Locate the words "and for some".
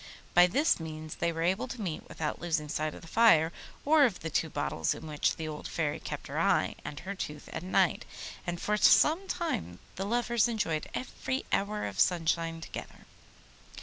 8.47-9.27